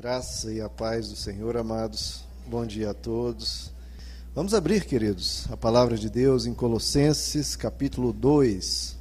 [0.00, 2.24] graça e a paz do Senhor, amados.
[2.46, 3.70] Bom dia a todos.
[4.34, 8.96] Vamos abrir, queridos, a palavra de Deus em Colossenses, capítulo 2.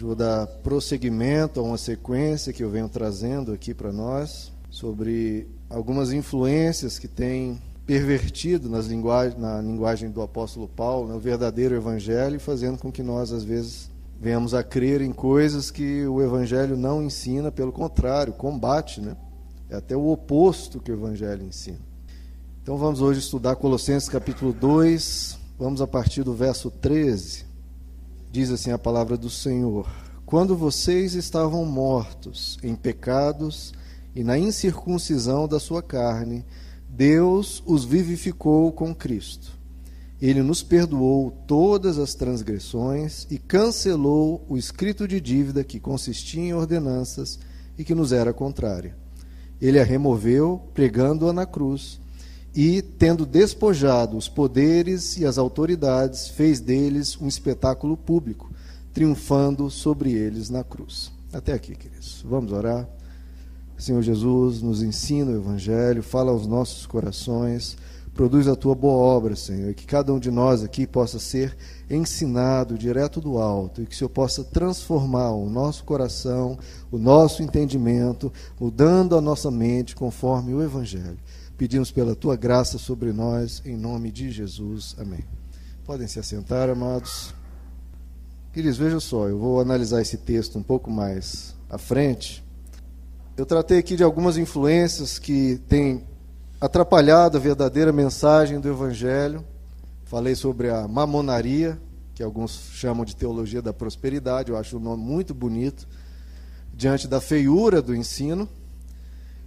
[0.00, 6.10] Vou dar prosseguimento a uma sequência que eu venho trazendo aqui para nós sobre algumas
[6.14, 12.40] influências que têm pervertido nas linguagem, na linguagem do apóstolo Paulo, né, o verdadeiro evangelho,
[12.40, 17.02] fazendo com que nós, às vezes, venhamos a crer em coisas que o evangelho não
[17.02, 19.14] ensina, pelo contrário, combate, né?
[19.68, 21.80] É até o oposto que o Evangelho ensina.
[22.62, 27.44] Então vamos hoje estudar Colossenses capítulo 2, vamos a partir do verso 13.
[28.30, 29.88] Diz assim a palavra do Senhor:
[30.24, 33.74] Quando vocês estavam mortos em pecados
[34.14, 36.44] e na incircuncisão da sua carne,
[36.88, 39.50] Deus os vivificou com Cristo.
[40.22, 46.54] Ele nos perdoou todas as transgressões e cancelou o escrito de dívida que consistia em
[46.54, 47.38] ordenanças
[47.76, 49.05] e que nos era contrária
[49.60, 51.98] ele a removeu, pregando-a na cruz,
[52.54, 58.50] e, tendo despojado os poderes e as autoridades, fez deles um espetáculo público,
[58.94, 61.12] triunfando sobre eles na cruz.
[61.32, 62.24] Até aqui, queridos.
[62.26, 62.88] Vamos orar.
[63.76, 67.76] Senhor Jesus, nos ensina o Evangelho, fala aos nossos corações
[68.16, 71.54] Produz a tua boa obra, Senhor, e que cada um de nós aqui possa ser
[71.90, 76.58] ensinado direto do alto, e que o Senhor possa transformar o nosso coração,
[76.90, 81.18] o nosso entendimento, mudando a nossa mente conforme o Evangelho.
[81.58, 84.96] Pedimos pela tua graça sobre nós, em nome de Jesus.
[84.98, 85.24] Amém.
[85.84, 87.34] Podem se assentar, amados.
[88.50, 92.42] Queridos, vejam só, eu vou analisar esse texto um pouco mais à frente.
[93.36, 96.15] Eu tratei aqui de algumas influências que têm
[96.60, 99.44] atrapalhado a verdadeira mensagem do Evangelho.
[100.04, 101.78] Falei sobre a mamonaria,
[102.14, 105.86] que alguns chamam de teologia da prosperidade, eu acho um nome muito bonito,
[106.72, 108.48] diante da feiura do ensino.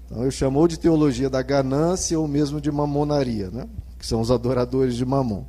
[0.05, 3.67] Então, eu chamou de teologia da ganância ou mesmo de mamonaria, né?
[3.97, 5.45] que são os adoradores de mamon.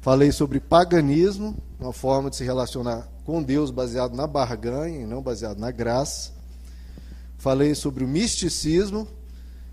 [0.00, 5.22] Falei sobre paganismo, uma forma de se relacionar com Deus baseado na barganha e não
[5.22, 6.32] baseado na graça.
[7.38, 9.06] Falei sobre o misticismo,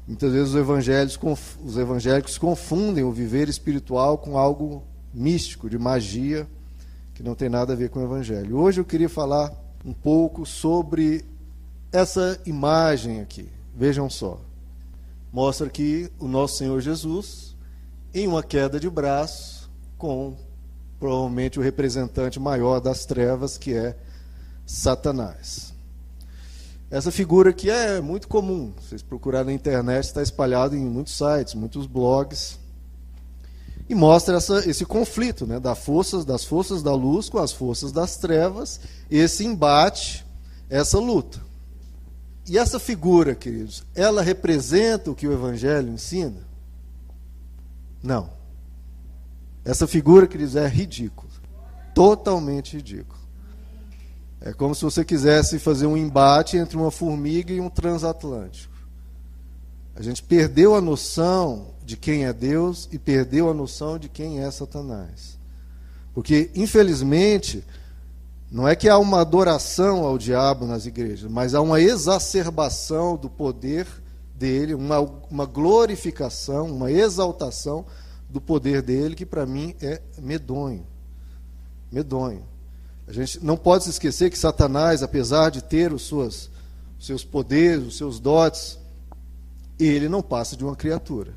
[0.10, 4.84] Muitas vezes os evangélicos, os evangélicos confundem o viver espiritual com algo
[5.14, 6.48] místico, de magia,
[7.14, 8.58] que não tem nada a ver com o evangelho.
[8.58, 9.54] Hoje eu queria falar
[9.86, 11.24] um pouco sobre
[11.92, 13.52] essa imagem aqui.
[13.76, 14.42] Vejam só.
[15.32, 17.56] Mostra que o nosso Senhor Jesus,
[18.12, 20.36] em uma queda de braço, com
[21.00, 23.96] provavelmente o representante maior das trevas, que é
[24.66, 25.72] Satanás.
[26.92, 28.74] Essa figura aqui é muito comum.
[28.82, 32.58] Vocês procurarem na internet, está espalhado em muitos sites, muitos blogs.
[33.88, 37.92] E mostra essa, esse conflito né, das, forças, das forças da luz com as forças
[37.92, 38.80] das trevas,
[39.10, 40.26] esse embate,
[40.70, 41.40] essa luta.
[42.48, 46.48] E essa figura, queridos, ela representa o que o Evangelho ensina?
[48.02, 48.32] Não.
[49.64, 51.30] Essa figura, queridos, é ridícula.
[51.94, 53.19] Totalmente ridícula.
[54.42, 58.74] É como se você quisesse fazer um embate entre uma formiga e um transatlântico.
[59.96, 64.40] A gente perdeu a noção de quem é Deus e perdeu a noção de quem
[64.40, 65.38] é Satanás.
[66.14, 67.66] Porque, infelizmente,
[68.50, 73.30] não é que há uma adoração ao diabo nas igrejas, mas há uma exacerbação do
[73.30, 73.86] poder
[74.34, 77.86] dele, uma, uma glorificação, uma exaltação
[78.30, 80.86] do poder dele, que para mim é medonho.
[81.92, 82.44] Medonho.
[83.10, 86.48] A gente não pode se esquecer que Satanás, apesar de ter os suas,
[87.00, 88.78] seus poderes, os seus dotes,
[89.80, 91.34] ele não passa de uma criatura.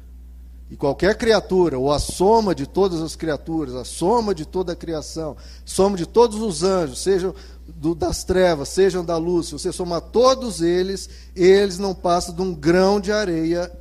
[0.70, 4.76] E qualquer criatura, ou a soma de todas as criaturas, a soma de toda a
[4.76, 5.34] criação,
[5.64, 7.34] soma de todos os anjos, sejam
[7.66, 12.42] do, das trevas, sejam da luz, se você somar todos eles, eles não passam de
[12.42, 13.72] um grão de areia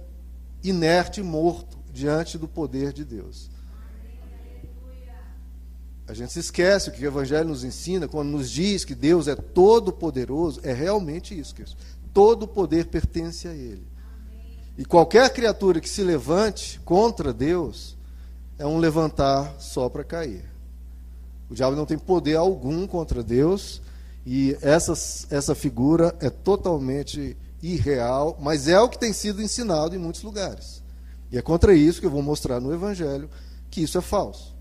[0.64, 3.51] inerte e morto diante do poder de Deus.
[6.12, 9.30] A gente se esquece o que o Evangelho nos ensina quando nos diz que Deus
[9.30, 11.78] é todo poderoso, é realmente isso, queridos.
[12.14, 13.88] Todo poder pertence a Ele.
[14.78, 17.96] E qualquer criatura que se levante contra Deus
[18.60, 20.44] é um levantar só para cair.
[21.50, 23.82] O diabo não tem poder algum contra Deus
[24.26, 24.92] e essa,
[25.34, 30.84] essa figura é totalmente irreal, mas é o que tem sido ensinado em muitos lugares.
[31.32, 33.30] E é contra isso que eu vou mostrar no Evangelho
[33.70, 34.60] que isso é falso.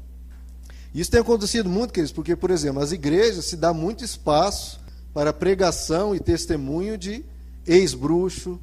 [0.94, 4.80] Isso tem acontecido muito, queridos, porque, por exemplo, as igrejas se dá muito espaço
[5.14, 7.24] para pregação e testemunho de
[7.66, 8.60] ex-bruxo,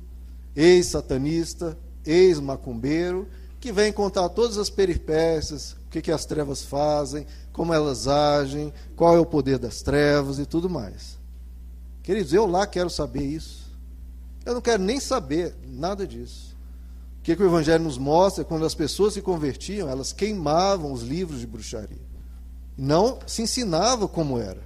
[0.56, 3.28] ex-satanista, ex-macumbeiro,
[3.60, 8.74] que vem contar todas as peripécias, o que, que as trevas fazem, como elas agem,
[8.96, 11.18] qual é o poder das trevas e tudo mais.
[12.04, 13.68] Queridos, eu lá quero saber isso.
[14.46, 16.56] Eu não quero nem saber nada disso.
[17.20, 18.46] O que, que o Evangelho nos mostra?
[18.46, 22.08] Quando as pessoas se convertiam, elas queimavam os livros de bruxaria.
[22.78, 24.62] Não se ensinava como era.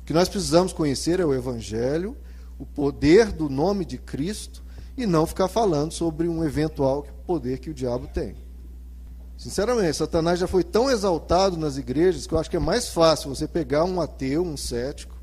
[0.00, 2.16] O que nós precisamos conhecer é o Evangelho,
[2.58, 4.62] o poder do nome de Cristo,
[4.96, 8.34] e não ficar falando sobre um eventual poder que o diabo tem.
[9.36, 13.32] Sinceramente, Satanás já foi tão exaltado nas igrejas que eu acho que é mais fácil
[13.32, 15.16] você pegar um ateu, um cético,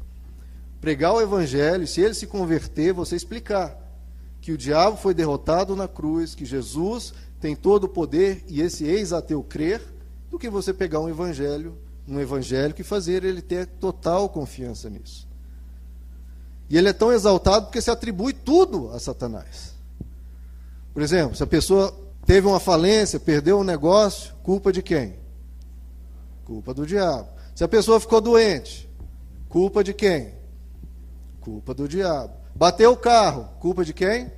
[0.79, 3.77] pregar o evangelho, e se ele se converter, você explicar
[4.39, 8.85] que o diabo foi derrotado na cruz, que Jesus tem todo o poder e esse
[8.85, 9.81] ex-ateu crer,
[10.29, 15.27] do que você pegar um evangelho, um evangélico e fazer ele ter total confiança nisso.
[16.69, 19.73] E ele é tão exaltado porque se atribui tudo a Satanás.
[20.93, 25.15] Por exemplo, se a pessoa Teve uma falência, perdeu um negócio, culpa de quem?
[26.43, 27.29] Culpa do diabo.
[27.53, 28.89] Se a pessoa ficou doente,
[29.47, 30.33] culpa de quem?
[31.39, 32.33] Culpa do diabo.
[32.55, 34.31] Bateu o carro, culpa de quem?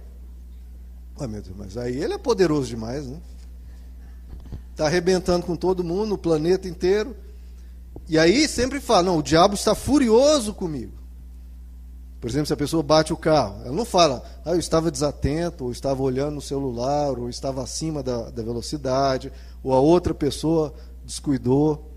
[1.17, 3.17] Ah, meu Deus, mas aí ele é poderoso demais, né?
[4.71, 7.15] Está arrebentando com todo mundo, no planeta inteiro.
[8.07, 10.97] E aí sempre fala, não, o diabo está furioso comigo.
[12.19, 15.65] Por exemplo, se a pessoa bate o carro, ela não fala, ah, eu estava desatento,
[15.65, 19.31] ou estava olhando no celular, ou estava acima da, da velocidade,
[19.63, 20.73] ou a outra pessoa
[21.05, 21.91] descuidou.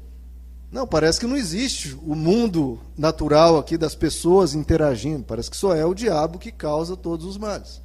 [0.70, 5.24] Não, parece que não existe o mundo natural aqui das pessoas interagindo.
[5.24, 7.80] Parece que só é o diabo que causa todos os males.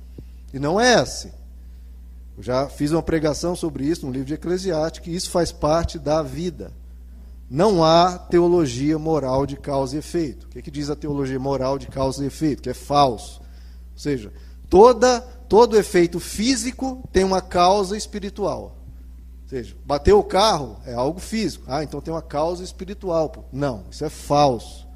[0.54, 1.32] E não é assim.
[2.38, 5.98] Eu já fiz uma pregação sobre isso no livro de Eclesiastes, que isso faz parte
[5.98, 6.72] da vida.
[7.50, 10.46] Não há teologia moral de causa e efeito.
[10.46, 12.64] O que, é que diz a teologia moral de causa e efeito?
[12.64, 13.40] Que é falso.
[13.94, 14.34] Ou seja,
[14.70, 18.76] toda, todo efeito físico tem uma causa espiritual.
[19.44, 21.66] Ou seja, bater o carro é algo físico.
[21.68, 23.32] Ah, então tem uma causa espiritual.
[23.54, 24.88] Não, isso é falso.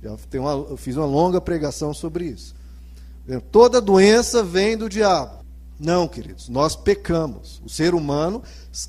[0.00, 2.54] Já tem uma, eu fiz uma longa pregação sobre isso.
[3.50, 5.42] Toda doença vem do diabo.
[5.78, 7.60] Não, queridos, nós pecamos.
[7.64, 8.42] O ser humano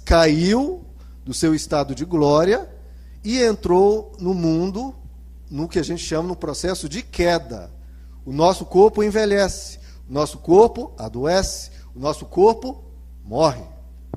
[0.05, 0.85] caiu
[1.25, 2.69] do seu estado de glória
[3.23, 4.93] e entrou no mundo
[5.49, 7.71] no que a gente chama no processo de queda.
[8.25, 9.79] O nosso corpo envelhece,
[10.09, 12.83] o nosso corpo adoece, o nosso corpo
[13.23, 13.63] morre.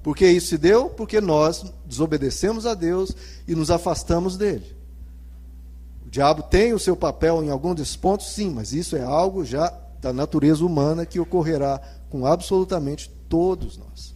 [0.03, 0.88] Por que isso se deu?
[0.88, 3.14] Porque nós desobedecemos a Deus
[3.47, 4.76] e nos afastamos dele.
[6.06, 9.44] O diabo tem o seu papel em algum desses pontos, sim, mas isso é algo
[9.44, 14.14] já da natureza humana que ocorrerá com absolutamente todos nós.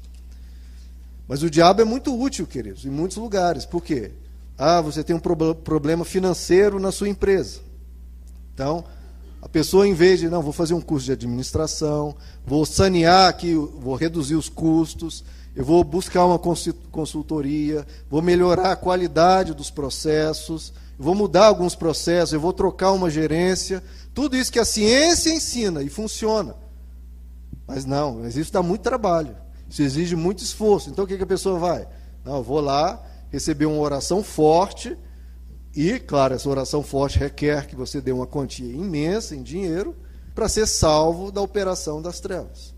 [1.27, 3.65] Mas o diabo é muito útil, queridos, em muitos lugares.
[3.67, 4.13] Por quê?
[4.63, 5.21] Ah, você tem um
[5.55, 7.61] problema financeiro na sua empresa.
[8.53, 8.85] Então,
[9.41, 12.15] a pessoa, em vez de, não, vou fazer um curso de administração,
[12.45, 15.25] vou sanear aqui, vou reduzir os custos,
[15.57, 22.35] eu vou buscar uma consultoria, vou melhorar a qualidade dos processos, vou mudar alguns processos,
[22.35, 23.83] eu vou trocar uma gerência.
[24.13, 26.55] Tudo isso que a ciência ensina e funciona.
[27.67, 29.35] Mas não, mas isso dá muito trabalho.
[29.71, 30.91] Isso exige muito esforço.
[30.91, 31.89] Então o que, que a pessoa vai?
[32.23, 34.97] Não, eu vou lá, receber uma oração forte,
[35.75, 39.95] e, claro, essa oração forte requer que você dê uma quantia imensa em dinheiro
[40.35, 42.75] para ser salvo da operação das trevas.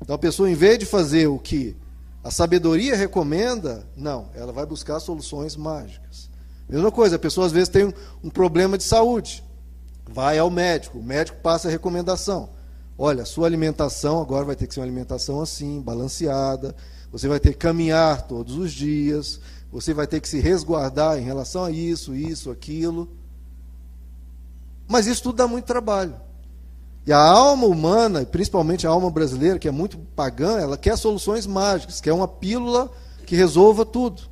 [0.00, 1.76] Então a pessoa, em vez de fazer o que
[2.22, 6.28] a sabedoria recomenda, não, ela vai buscar soluções mágicas.
[6.68, 7.92] Mesma coisa, a pessoa às vezes tem um,
[8.24, 9.42] um problema de saúde,
[10.04, 12.50] vai ao médico, o médico passa a recomendação.
[12.98, 16.74] Olha, sua alimentação agora vai ter que ser uma alimentação assim, balanceada,
[17.12, 19.38] você vai ter que caminhar todos os dias,
[19.70, 23.08] você vai ter que se resguardar em relação a isso, isso, aquilo.
[24.88, 26.14] Mas isso tudo dá muito trabalho.
[27.06, 31.46] E a alma humana, principalmente a alma brasileira, que é muito pagã, ela quer soluções
[31.46, 32.90] mágicas, quer uma pílula
[33.26, 34.22] que resolva tudo.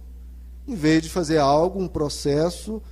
[0.66, 2.82] Em vez de fazer algo, um processo,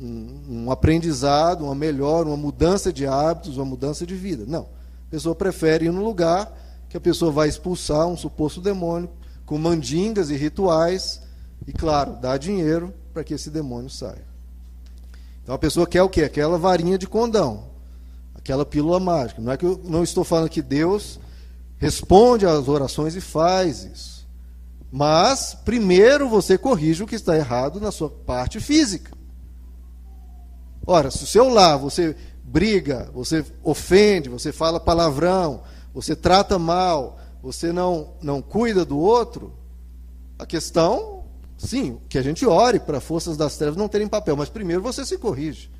[0.00, 4.44] um, um aprendizado, uma melhora, uma mudança de hábitos, uma mudança de vida.
[4.46, 4.77] Não.
[5.08, 6.52] A pessoa prefere ir no lugar
[6.88, 9.10] que a pessoa vai expulsar um suposto demônio
[9.46, 11.22] com mandingas e rituais,
[11.66, 14.26] e claro, dá dinheiro para que esse demônio saia.
[15.42, 16.24] Então a pessoa quer o quê?
[16.24, 17.70] Aquela varinha de condão,
[18.34, 19.40] aquela pílula mágica.
[19.40, 21.18] Não é que eu não estou falando que Deus
[21.78, 24.28] responde às orações e faz isso.
[24.92, 29.12] Mas primeiro você corrige o que está errado na sua parte física.
[30.86, 32.14] Ora, se o seu lar você
[32.48, 35.62] briga, você ofende, você fala palavrão,
[35.92, 39.52] você trata mal, você não, não cuida do outro,
[40.38, 41.24] a questão,
[41.58, 45.04] sim, que a gente ore para forças das trevas não terem papel, mas primeiro você
[45.04, 45.70] se corrige.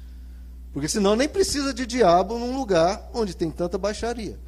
[0.73, 4.39] Porque senão nem precisa de diabo num lugar onde tem tanta baixaria.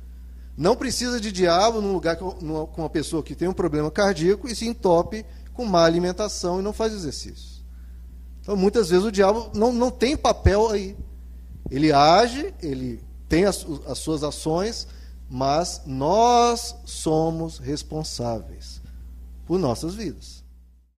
[0.56, 2.34] Não precisa de diabo num lugar com
[2.76, 5.24] uma pessoa que tem um problema cardíaco e se entope
[5.54, 7.60] com má alimentação e não faz exercício.
[8.42, 10.96] Então, muitas vezes o diabo não, não tem papel aí.
[11.68, 14.86] Ele age, ele tem as, as suas ações,
[15.28, 18.80] mas nós somos responsáveis
[19.46, 20.39] por nossas vidas.